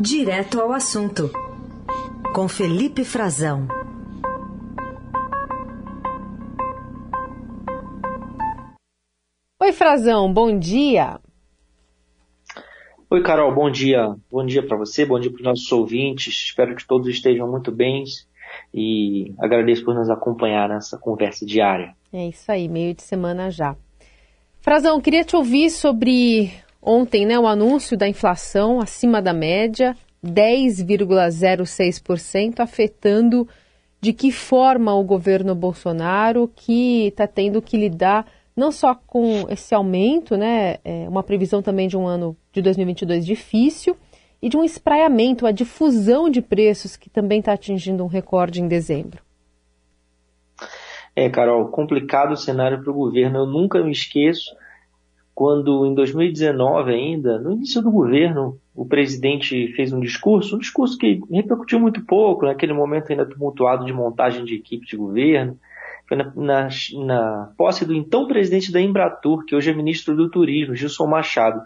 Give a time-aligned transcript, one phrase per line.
[0.00, 1.28] Direto ao assunto,
[2.32, 3.66] com Felipe Frazão.
[9.60, 11.18] Oi, Frazão, bom dia.
[13.10, 14.14] Oi, Carol, bom dia.
[14.30, 16.32] Bom dia para você, bom dia para os nossos ouvintes.
[16.32, 18.04] Espero que todos estejam muito bem
[18.72, 21.96] e agradeço por nos acompanhar nessa conversa diária.
[22.12, 23.74] É isso aí, meio de semana já.
[24.60, 26.52] Frazão, queria te ouvir sobre
[26.82, 33.48] ontem, né, o anúncio da inflação acima da média, 10,06%, afetando
[34.00, 39.74] de que forma o governo Bolsonaro que está tendo que lidar não só com esse
[39.74, 43.96] aumento, né, é uma previsão também de um ano de 2022 difícil
[44.42, 48.66] e de um espraiamento, a difusão de preços que também está atingindo um recorde em
[48.66, 49.22] dezembro.
[51.14, 53.40] É, Carol, complicado o cenário para o governo.
[53.40, 54.54] Eu nunca me esqueço
[55.38, 60.98] quando, em 2019 ainda, no início do governo, o presidente fez um discurso, um discurso
[60.98, 65.56] que repercutiu muito pouco, naquele momento ainda tumultuado de montagem de equipe de governo.
[66.08, 66.68] Foi na, na,
[67.06, 71.62] na posse do então presidente da Embratur, que hoje é ministro do Turismo, Gilson Machado.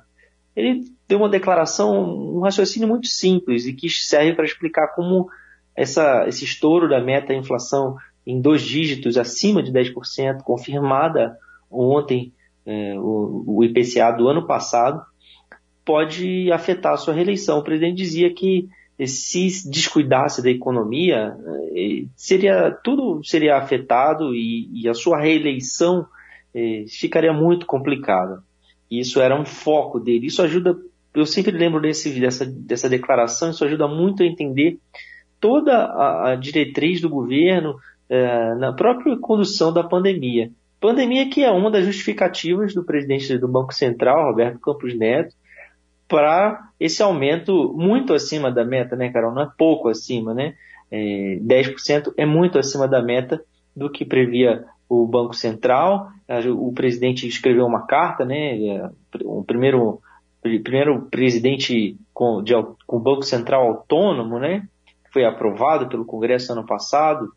[0.54, 5.30] Ele deu uma declaração, um raciocínio muito simples e que serve para explicar como
[5.74, 11.38] essa, esse estouro da meta inflação em dois dígitos, acima de 10%, confirmada
[11.70, 12.34] ontem,
[12.66, 15.02] é, o, o, IPCA do ano passado,
[15.84, 17.58] pode afetar a sua reeleição.
[17.58, 18.68] O presidente dizia que
[19.06, 21.36] se descuidasse da economia,
[21.74, 26.06] é, seria tudo seria afetado e, e a sua reeleição
[26.54, 28.42] é, ficaria muito complicada.
[28.90, 30.26] Isso era um foco dele.
[30.26, 30.76] Isso ajuda,
[31.14, 34.78] eu sempre lembro desse, dessa, dessa declaração, isso ajuda muito a entender
[35.40, 37.74] toda a, a diretriz do governo,
[38.08, 40.50] é, na própria condução da pandemia.
[40.82, 45.32] Pandemia que é uma das justificativas do presidente do Banco Central, Roberto Campos Neto,
[46.08, 49.32] para esse aumento muito acima da meta, né, Carol?
[49.32, 50.54] Não é pouco acima, né?
[50.90, 53.40] É, 10% é muito acima da meta
[53.76, 56.08] do que previa o Banco Central.
[56.58, 58.58] O presidente escreveu uma carta, né?
[58.58, 58.90] É,
[59.24, 60.00] o primeiro,
[60.42, 62.42] primeiro presidente com,
[62.88, 64.66] com o Banco Central autônomo, né?
[65.12, 67.32] Foi aprovado pelo Congresso ano passado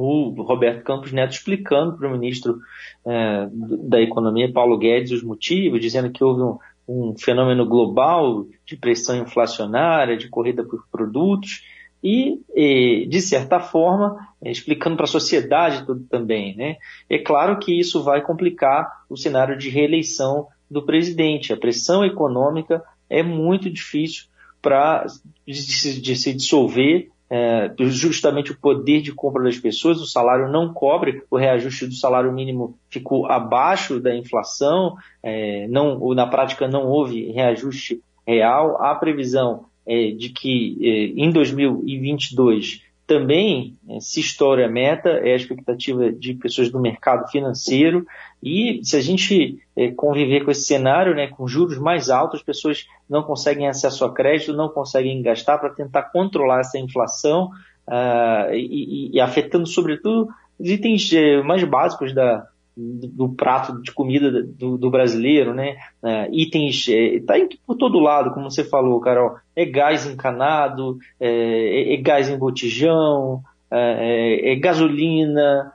[0.00, 2.58] o Roberto Campos Neto explicando para o ministro
[3.04, 6.58] é, da Economia, Paulo Guedes, os motivos, dizendo que houve um,
[6.88, 11.62] um, fenômeno global de pressão inflacionária, de corrida por produtos,
[12.02, 16.56] e, e de certa forma, é, explicando para a sociedade tudo também.
[16.56, 16.76] Né?
[17.08, 21.52] É claro que isso vai complicar o cenário de reeleição do presidente.
[21.52, 24.24] A pressão econômica é muito difícil
[24.60, 25.06] para
[25.46, 31.22] de, se dissolver é, justamente o poder de compra das pessoas, o salário não cobre,
[31.30, 37.32] o reajuste do salário mínimo ficou abaixo da inflação, é, não, na prática não houve
[37.32, 38.82] reajuste real.
[38.82, 45.32] A previsão é de que é, em 2022 também é, se estoura a meta, é
[45.32, 48.06] a expectativa de pessoas do mercado financeiro,
[48.42, 52.86] e se a gente é, conviver com esse cenário, né, com juros mais altos, pessoas
[53.08, 57.50] não conseguem acesso a crédito, não conseguem gastar para tentar controlar essa inflação,
[57.88, 62.46] uh, e, e, afetando sobretudo os itens é, mais básicos da,
[62.76, 65.76] do, do, prato de comida do, do brasileiro, né?
[66.02, 67.20] Uh, itens, é,
[67.66, 69.36] por todo lado, como você falou, Carol.
[69.54, 75.72] É gás encanado, é, é, é gás em botijão, é, é, é gasolina,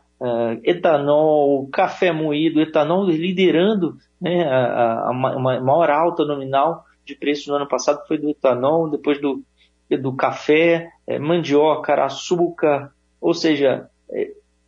[0.64, 7.58] etanol, café moído, etanol liderando né, a, a, a, maior alta nominal de preço no
[7.58, 9.44] ano passado foi do etanol, depois do,
[10.02, 10.90] do café,
[11.22, 12.92] mandioca, açúcar,
[13.22, 13.88] ou seja,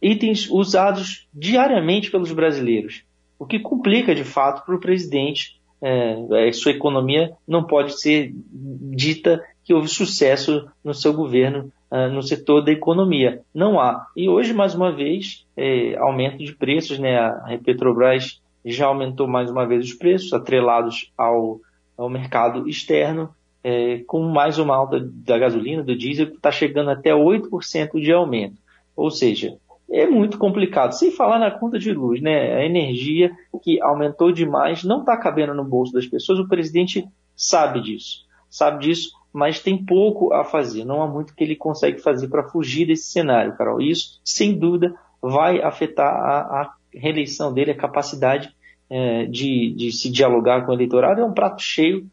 [0.01, 3.03] itens usados diariamente pelos brasileiros,
[3.37, 5.59] o que complica de fato para o presidente.
[5.81, 12.21] É, sua economia não pode ser dita que houve sucesso no seu governo uh, no
[12.21, 13.41] setor da economia.
[13.53, 14.07] Não há.
[14.15, 17.17] E hoje, mais uma vez, é, aumento de preços, né?
[17.17, 21.59] A Petrobras já aumentou mais uma vez os preços, atrelados ao,
[21.97, 23.29] ao mercado externo,
[23.63, 28.11] é, com mais uma alta da gasolina, do diesel, que está chegando até 8% de
[28.11, 28.57] aumento.
[28.95, 29.57] Ou seja,
[29.91, 30.93] é muito complicado.
[30.93, 32.57] Sem falar na conta de luz, né?
[32.57, 33.31] A energia
[33.61, 36.39] que aumentou demais não está cabendo no bolso das pessoas.
[36.39, 40.85] O presidente sabe disso, sabe disso, mas tem pouco a fazer.
[40.85, 43.81] Não há muito que ele consegue fazer para fugir desse cenário, Carol.
[43.81, 48.53] Isso, sem dúvida, vai afetar a, a reeleição dele, a capacidade
[48.89, 51.21] é, de, de se dialogar com o eleitorado.
[51.21, 52.07] É um prato cheio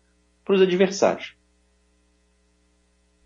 [0.45, 1.35] para os adversários.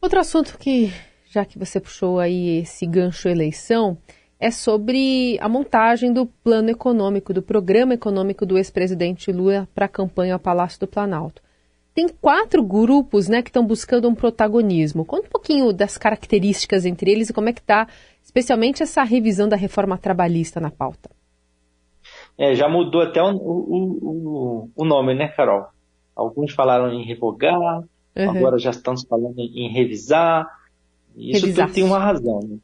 [0.00, 0.90] Outro assunto que,
[1.30, 3.98] já que você puxou aí esse gancho eleição,
[4.40, 9.88] é sobre a montagem do plano econômico, do programa econômico do ex-presidente Lula para a
[9.88, 11.42] campanha ao Palácio do Planalto.
[11.94, 15.04] tem quatro grupos né, que estão buscando um protagonismo.
[15.04, 17.86] Conta um pouquinho das características entre eles e como é que está,
[18.22, 21.10] especialmente essa revisão da reforma trabalhista na pauta.
[22.38, 25.66] É, já mudou até o, o, o, o nome, né, Carol?
[26.16, 27.58] Alguns falaram em revogar,
[28.16, 28.30] uhum.
[28.30, 30.48] agora já estão falando em revisar.
[31.14, 32.40] Isso tem uma razão.
[32.40, 32.58] Né?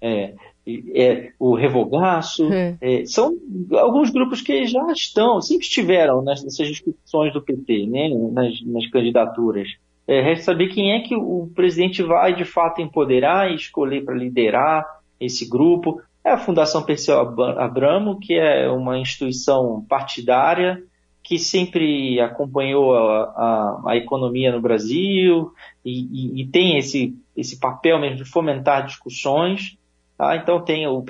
[0.00, 0.34] É,
[0.66, 2.76] é, o revogaço, é.
[2.80, 3.36] É, são
[3.72, 9.68] alguns grupos que já estão, sempre estiveram nessas discussões do PT, né, nas, nas candidaturas.
[10.06, 14.14] É, resta saber quem é que o presidente vai de fato empoderar e escolher para
[14.14, 14.84] liderar
[15.20, 16.00] esse grupo.
[16.24, 20.82] É a Fundação Perseu Abramo, que é uma instituição partidária
[21.22, 25.52] que sempre acompanhou a, a, a economia no Brasil
[25.84, 29.76] e, e, e, tem esse, esse papel mesmo de fomentar discussões.
[30.16, 30.36] Tá?
[30.36, 31.04] Então tem o,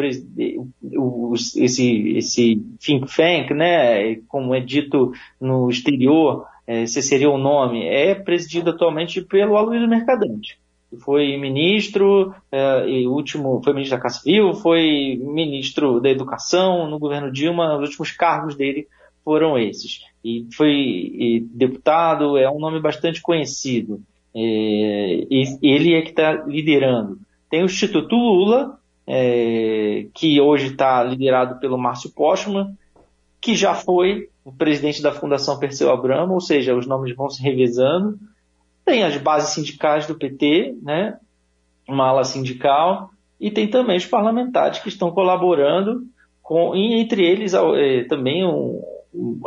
[0.97, 7.39] o, esse, esse think tank, né, como é dito no exterior, é, esse seria o
[7.39, 10.63] nome, é presidido atualmente pelo Aloysio Mercadante
[11.01, 16.99] foi ministro, é, e último, foi ministro da Casa Civil, foi ministro da Educação no
[16.99, 18.87] governo Dilma, os últimos cargos dele
[19.25, 20.01] foram esses.
[20.25, 24.01] E foi e deputado, é um nome bastante conhecido.
[24.35, 27.19] É, e ele é que está liderando.
[27.51, 32.77] Tem o Instituto Lula, é, que hoje está liderado pelo Márcio Postman,
[33.41, 37.43] que já foi o presidente da Fundação Perseu Abramo, ou seja, os nomes vão se
[37.43, 38.19] revezando.
[38.85, 41.19] Tem as bases sindicais do PT, né,
[41.89, 43.11] uma ala sindical,
[43.41, 46.03] e tem também os parlamentares que estão colaborando
[46.43, 48.81] com, e entre eles é, também um,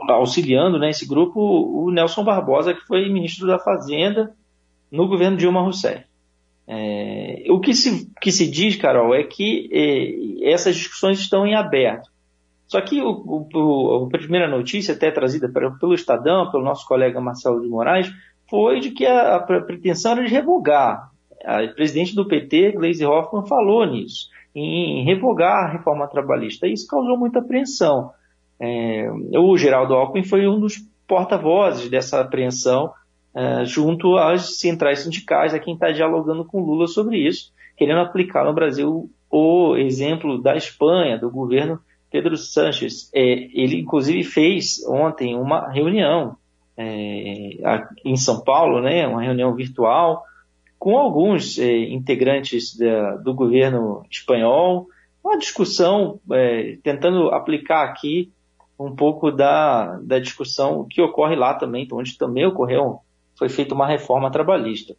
[0.09, 4.33] auxiliando né, esse grupo o Nelson Barbosa, que foi ministro da Fazenda
[4.91, 6.05] no governo Dilma Rousseff.
[6.67, 11.55] É, o que se, que se diz, Carol, é que é, essas discussões estão em
[11.55, 12.09] aberto.
[12.67, 17.61] Só que o, o, a primeira notícia, até trazida pelo Estadão, pelo nosso colega Marcelo
[17.61, 18.11] de Moraes,
[18.49, 21.11] foi de que a, a pretensão era de revogar.
[21.43, 26.67] A presidente do PT, Gleisi Hoffmann, falou nisso, em revogar a reforma trabalhista.
[26.67, 28.11] Isso causou muita apreensão.
[28.59, 29.07] É,
[29.37, 30.77] o Geraldo Alckmin foi um dos
[31.07, 32.91] porta-vozes dessa apreensão
[33.35, 38.45] é, junto às centrais sindicais, a quem está dialogando com Lula sobre isso, querendo aplicar
[38.45, 41.79] no Brasil o exemplo da Espanha, do governo
[42.09, 43.11] Pedro Sánchez.
[43.13, 46.37] É, ele, inclusive, fez ontem uma reunião
[46.77, 47.57] é,
[48.05, 50.23] em São Paulo, né, uma reunião virtual,
[50.79, 54.87] com alguns é, integrantes da, do governo espanhol,
[55.21, 56.19] uma discussão
[56.83, 58.31] tentando aplicar aqui
[58.79, 62.99] um pouco da, da discussão que ocorre lá também, onde também ocorreu,
[63.37, 64.95] foi feita uma reforma trabalhista.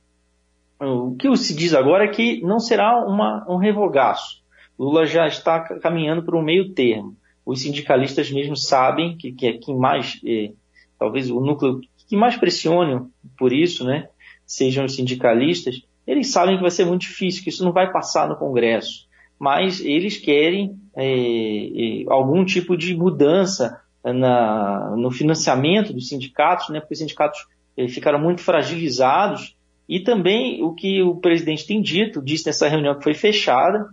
[0.79, 4.43] O que se diz agora é que não será uma, um revogaço.
[4.79, 7.17] Lula já está caminhando para um meio termo.
[7.45, 10.53] Os sindicalistas mesmo sabem que, que é quem mais, é,
[10.99, 14.09] talvez o núcleo que mais pressione por isso, né,
[14.47, 15.83] sejam os sindicalistas.
[16.07, 19.07] Eles sabem que vai ser muito difícil, que isso não vai passar no Congresso
[19.39, 26.81] mas eles querem é, é, algum tipo de mudança na, no financiamento dos sindicatos, né,
[26.81, 27.47] porque os sindicatos
[27.89, 29.57] ficaram muito fragilizados,
[29.89, 33.89] e também o que o presidente tem dito, disse nessa reunião que foi fechada,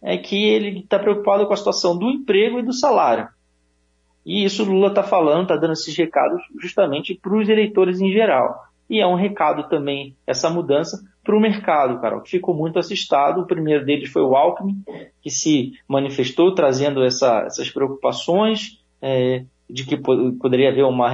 [0.00, 3.28] é que ele está preocupado com a situação do emprego e do salário.
[4.24, 8.12] E isso o Lula está falando, está dando esses recados justamente para os eleitores em
[8.12, 8.64] geral.
[8.88, 13.40] E é um recado também, essa mudança, para o mercado, Carol, que ficou muito assustado.
[13.40, 14.82] O primeiro deles foi o Alckmin,
[15.22, 21.08] que se manifestou trazendo essa, essas preocupações é, de que poderia haver uma,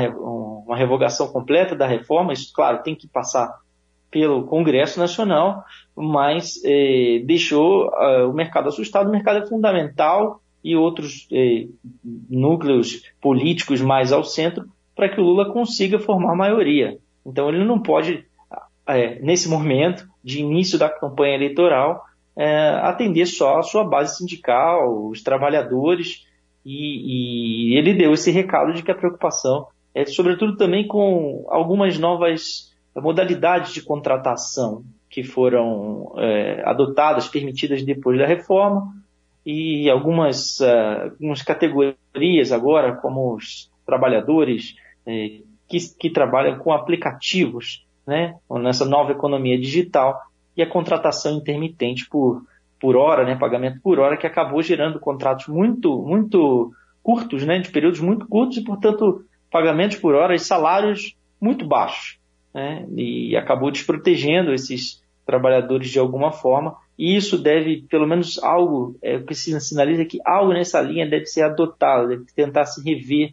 [0.71, 2.33] uma revogação completa da reforma.
[2.33, 3.59] Isso, claro, tem que passar
[4.09, 5.65] pelo Congresso Nacional,
[5.97, 9.09] mas é, deixou uh, o mercado assustado.
[9.09, 11.67] O mercado é fundamental e outros é,
[12.29, 16.99] núcleos políticos mais ao centro para que o Lula consiga formar maioria.
[17.27, 18.25] Então ele não pode
[18.87, 22.05] é, nesse momento de início da campanha eleitoral,
[22.83, 26.27] atender só a sua base sindical, os trabalhadores,
[26.65, 31.99] e, e, ele deu esse recado de que a preocupação é sobretudo também com algumas
[31.99, 38.95] novas modalidades de contratação que foram é, adotadas, permitidas depois da reforma,
[39.45, 47.85] e algumas, uh, algumas categorias agora, como os trabalhadores é, que, que trabalham com aplicativos
[48.07, 50.21] né, nessa nova economia digital
[50.57, 52.43] e a contratação intermitente por,
[52.81, 57.71] por hora, né, pagamento por hora, que acabou gerando contratos muito, muito curtos, né, de
[57.71, 62.19] períodos muito curtos e, portanto, pagamentos por hora e salários muito baixos.
[62.53, 66.77] Né, e acabou desprotegendo esses trabalhadores de alguma forma.
[66.99, 71.09] E isso deve, pelo menos algo, é, o que se sinaliza que algo nessa linha
[71.09, 73.33] deve ser adotado, deve tentar se rever,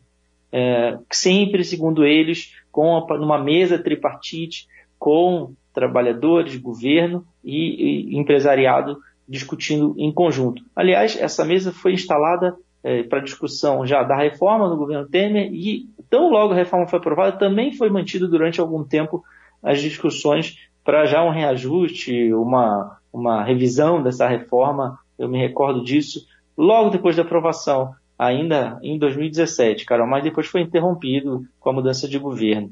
[0.51, 4.67] é, sempre, segundo eles, com numa mesa tripartite
[4.99, 8.97] com trabalhadores, governo e, e empresariado
[9.27, 10.63] discutindo em conjunto.
[10.75, 12.55] Aliás, essa mesa foi instalada
[12.87, 16.99] é, para discussão já da reforma no governo Temer e tão logo a reforma foi
[16.99, 19.25] aprovada, também foi mantido durante algum tempo
[19.61, 26.25] as discussões para já um reajuste, uma, uma revisão dessa reforma, eu me recordo disso,
[26.57, 32.07] logo depois da aprovação, ainda em 2017, Carol, mas depois foi interrompido com a mudança
[32.07, 32.71] de governo.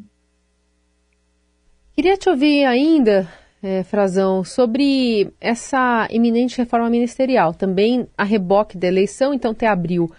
[1.94, 3.28] Queria te ouvir ainda,
[3.66, 10.12] é, Frazão, sobre essa iminente reforma ministerial, também a reboque da eleição, então até abril,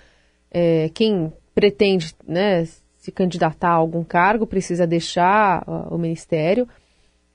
[0.50, 2.64] é, quem pretende né,
[2.96, 6.68] se candidatar a algum cargo precisa deixar o ministério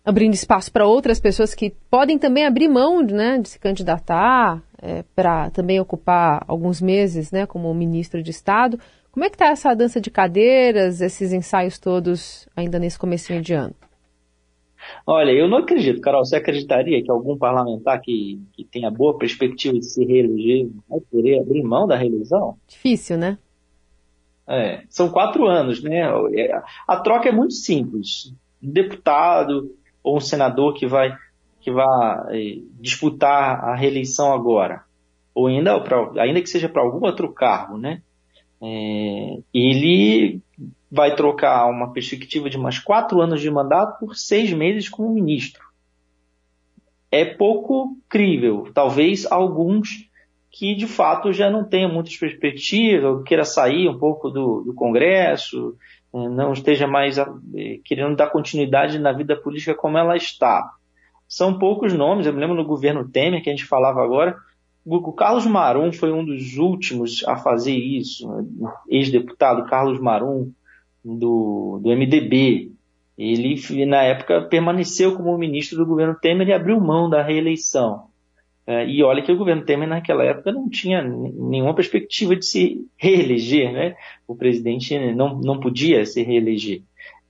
[0.04, 5.06] abrindo espaço para outras pessoas que podem também abrir mão né, de se candidatar é,
[5.16, 8.78] para também ocupar alguns meses né, como ministro de Estado.
[9.14, 13.54] Como é que está essa dança de cadeiras, esses ensaios todos ainda nesse começo de
[13.54, 13.76] ano?
[15.06, 16.24] Olha, eu não acredito, Carol.
[16.24, 21.40] Você acreditaria que algum parlamentar que, que tenha boa perspectiva de se reeleger vai querer
[21.40, 22.58] abrir mão da reeleição?
[22.68, 23.38] Difícil, né?
[24.48, 26.04] É, são quatro anos, né?
[26.88, 28.34] A troca é muito simples.
[28.62, 31.16] Deputado, ou um senador que vai,
[31.62, 31.88] que vai
[32.32, 34.84] eh, disputar a reeleição agora,
[35.34, 35.82] ou ainda,
[36.20, 38.02] ainda que seja para algum outro cargo, né?
[38.62, 40.41] É, ele
[40.92, 45.64] vai trocar uma perspectiva de mais quatro anos de mandato por seis meses como ministro.
[47.10, 48.70] É pouco crível.
[48.74, 50.10] Talvez alguns
[50.52, 55.78] que de fato já não tenham muitas perspectivas, queira sair um pouco do, do Congresso,
[56.14, 57.26] é, não esteja mais é,
[57.86, 60.70] querendo dar continuidade na vida política como ela está.
[61.26, 64.36] São poucos nomes, eu me lembro no governo Temer, que a gente falava agora,
[64.86, 68.28] o Carlos Marum foi um dos últimos a fazer isso,
[68.90, 70.52] ex-deputado Carlos Marum,
[71.04, 72.72] do, do MDB.
[73.18, 78.06] Ele, na época, permaneceu como ministro do governo Temer e abriu mão da reeleição.
[78.66, 82.88] É, e olha que o governo Temer naquela época não tinha nenhuma perspectiva de se
[82.98, 83.96] reeleger, né?
[84.28, 86.82] O presidente não, não podia se reeleger.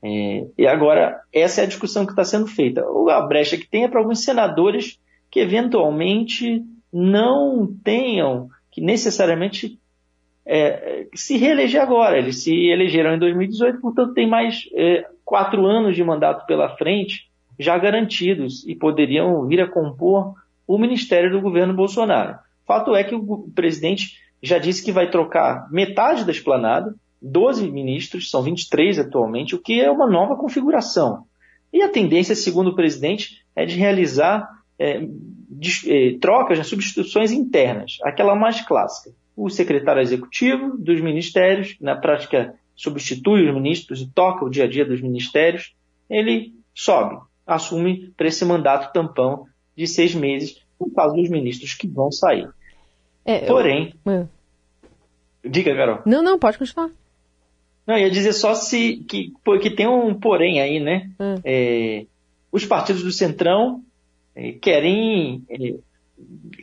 [0.03, 2.83] É, e agora, essa é a discussão que está sendo feita.
[3.09, 4.99] A brecha que tem é para alguns senadores
[5.29, 9.79] que eventualmente não tenham que necessariamente
[10.45, 12.17] é, se reeleger agora.
[12.17, 17.29] Eles se elegeram em 2018, portanto tem mais é, quatro anos de mandato pela frente
[17.59, 20.33] já garantidos e poderiam vir a compor
[20.67, 22.37] o ministério do governo Bolsonaro.
[22.65, 28.31] Fato é que o presidente já disse que vai trocar metade da esplanada, 12 ministros,
[28.31, 31.25] são 23 atualmente, o que é uma nova configuração.
[31.71, 35.05] E a tendência, segundo o presidente, é de realizar é,
[35.49, 39.15] de, é, trocas, né, substituições internas, aquela mais clássica.
[39.41, 44.67] O secretário executivo dos ministérios, na prática, substitui os ministros e toca o dia a
[44.67, 45.73] dia dos ministérios,
[46.07, 51.87] ele sobe, assume para esse mandato tampão de seis meses, no caso dos ministros que
[51.87, 52.47] vão sair.
[53.25, 54.11] É, Porém, eu...
[54.11, 54.27] É.
[55.49, 56.03] diga, Carol.
[56.05, 56.91] Não, não, pode continuar.
[57.87, 61.09] Não, ia dizer só se que, que tem um porém aí, né?
[61.19, 61.35] Hum.
[61.43, 62.05] É,
[62.51, 63.81] os partidos do Centrão
[64.35, 65.73] é, querem é,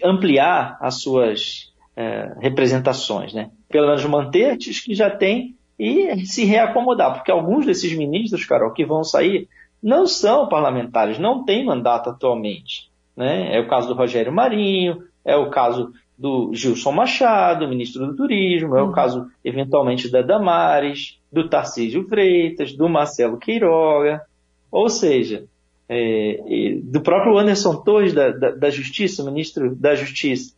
[0.05, 3.51] ampliar as suas é, representações, né?
[3.69, 8.73] Pelo menos manter as que já tem e se reacomodar, porque alguns desses ministros, Carol,
[8.73, 9.49] que vão sair,
[9.83, 12.89] não são parlamentares, não têm mandato atualmente.
[13.17, 13.57] Né?
[13.57, 18.77] É o caso do Rogério Marinho, é o caso do Gilson Machado, ministro do Turismo,
[18.77, 18.93] é o uhum.
[18.93, 24.23] caso, eventualmente, da Damares, do Tarcísio Freitas, do Marcelo Queiroga,
[24.71, 25.47] ou seja,
[25.89, 26.39] é,
[26.83, 30.55] do próprio Anderson Torres da, da, da, Justiça, ministro da Justiça.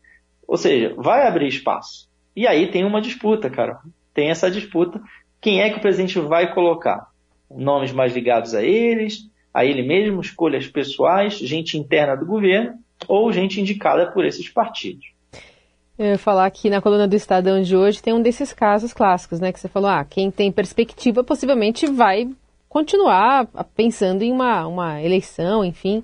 [0.51, 2.09] Ou seja, vai abrir espaço.
[2.35, 3.79] E aí tem uma disputa, cara.
[4.13, 5.01] Tem essa disputa.
[5.41, 7.07] Quem é que o presidente vai colocar?
[7.49, 12.75] Nomes mais ligados a eles, a ele mesmo, escolhas pessoais, gente interna do governo
[13.07, 15.07] ou gente indicada por esses partidos.
[15.97, 19.39] Eu ia falar que na coluna do Estadão de hoje tem um desses casos clássicos,
[19.39, 19.53] né?
[19.53, 22.29] Que você falou, ah, quem tem perspectiva possivelmente vai
[22.69, 26.03] continuar pensando em uma, uma eleição, enfim,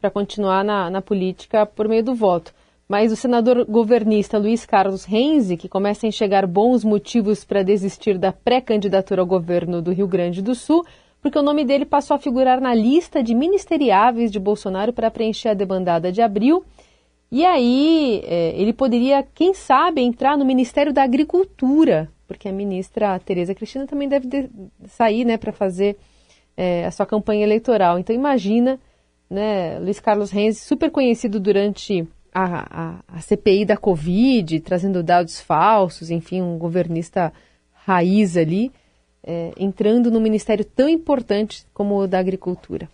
[0.00, 2.52] para continuar na, na política por meio do voto.
[2.88, 8.16] Mas o senador governista Luiz Carlos Renzi, que começa a enxergar bons motivos para desistir
[8.16, 10.84] da pré-candidatura ao governo do Rio Grande do Sul,
[11.20, 15.48] porque o nome dele passou a figurar na lista de ministeriáveis de Bolsonaro para preencher
[15.48, 16.64] a debandada de abril.
[17.32, 23.18] E aí é, ele poderia, quem sabe, entrar no Ministério da Agricultura, porque a ministra
[23.18, 24.48] Tereza Cristina também deve de,
[24.86, 25.96] sair né, para fazer
[26.56, 27.98] é, a sua campanha eleitoral.
[27.98, 28.78] Então imagina,
[29.28, 32.06] né, Luiz Carlos Renzi, super conhecido durante
[32.38, 37.32] a, a, a CPI da Covid, trazendo dados falsos, enfim, um governista
[37.72, 38.70] raiz ali
[39.24, 42.90] é, entrando num ministério tão importante como o da Agricultura.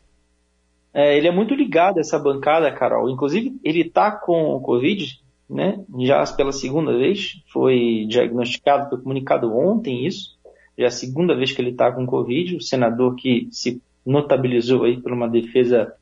[0.95, 3.11] É, ele é muito ligado a essa bancada, Carol.
[3.11, 5.21] Inclusive, ele está com o Covid,
[5.51, 5.83] né?
[5.99, 7.43] Já pela segunda vez.
[7.53, 10.39] Foi diagnosticado, foi comunicado ontem isso.
[10.79, 12.57] Já é a segunda vez que ele está com Covid.
[12.57, 15.93] O senador que se notabilizou aí por uma defesa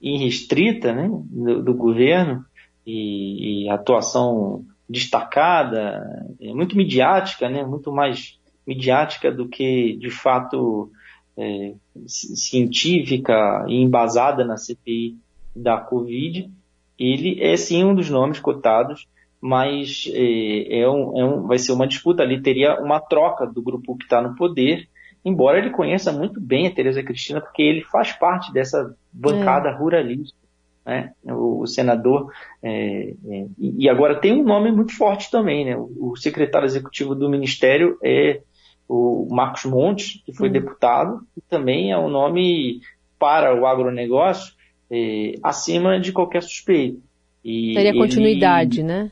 [0.00, 2.44] irrestrita né, do, do governo
[2.86, 6.02] e, e, atuação destacada,
[6.40, 10.90] é muito midiática, né, muito mais midiática do que de fato
[11.36, 11.74] é,
[12.06, 15.16] científica e embasada na CPI
[15.54, 16.50] da Covid,
[16.98, 19.06] ele é sim um dos nomes cotados,
[19.40, 23.62] mas é, é, um, é um, vai ser uma disputa ali, teria uma troca do
[23.62, 24.88] grupo que está no poder,
[25.24, 29.72] embora ele conheça muito bem a Tereza Cristina, porque ele faz parte dessa bancada é.
[29.72, 30.36] ruralista,
[30.84, 31.12] né?
[31.24, 32.32] o, o senador,
[32.62, 35.76] é, é, e agora tem um nome muito forte também, né?
[35.76, 38.40] o, o secretário executivo do Ministério é
[38.88, 40.52] o Marcos Montes, que foi hum.
[40.52, 42.80] deputado, e também é um nome
[43.18, 44.54] para o agronegócio
[44.90, 47.02] é, acima de qualquer suspeito.
[47.44, 49.10] E Daria continuidade, né?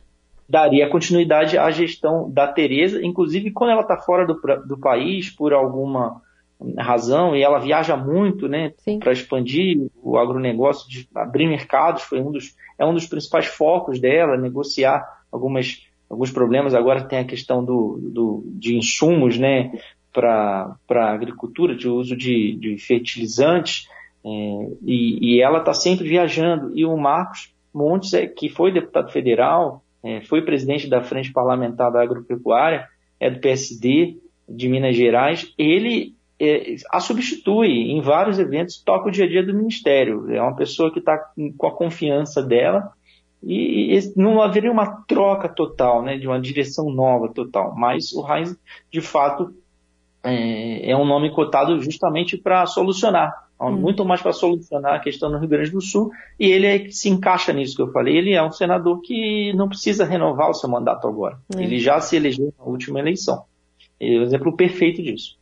[0.48, 4.34] Daria continuidade à gestão da Tereza, inclusive quando ela está fora do,
[4.66, 6.22] do país por alguma
[6.78, 12.30] razão, e ela viaja muito né, para expandir o agronegócio, de abrir mercados, foi um
[12.30, 16.74] dos, é um dos principais focos dela, negociar algumas alguns problemas.
[16.74, 19.72] Agora tem a questão do, do de insumos né,
[20.12, 23.88] para a agricultura, de uso de, de fertilizantes,
[24.24, 24.28] é,
[24.82, 26.72] e, e, ela está sempre viajando.
[26.74, 31.90] E o Marcos Montes, é, que foi deputado federal, é, foi presidente da Frente Parlamentar
[31.92, 32.88] da Agropecuária,
[33.18, 39.10] é do PSD de Minas Gerais, ele é, a substitui em vários eventos, toca o
[39.10, 40.30] dia a dia do Ministério.
[40.30, 41.18] É uma pessoa que está
[41.56, 42.92] com a confiança dela
[43.42, 47.74] e, e, não haveria uma troca total, né, de uma direção nova total.
[47.74, 48.56] Mas o Heinz,
[48.90, 49.54] de fato,
[50.22, 53.76] é, é um nome cotado justamente para solucionar, hum.
[53.76, 56.10] muito mais para solucionar a questão no Rio Grande do Sul.
[56.38, 58.16] E ele é que se encaixa nisso que eu falei.
[58.16, 61.38] Ele é um senador que não precisa renovar o seu mandato agora.
[61.56, 61.62] É.
[61.62, 63.44] Ele já se elegeu na última eleição.
[63.98, 65.36] É o exemplo perfeito disso.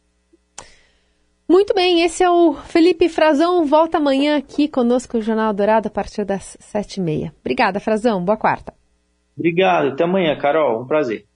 [1.47, 3.67] Muito bem, esse é o Felipe Frazão.
[3.67, 7.35] Volta amanhã aqui conosco no Jornal Dourado a partir das sete e meia.
[7.41, 8.25] Obrigada, Frazão.
[8.25, 8.73] Boa quarta.
[9.37, 9.89] Obrigado.
[9.89, 10.81] Até amanhã, Carol.
[10.83, 11.27] Um prazer.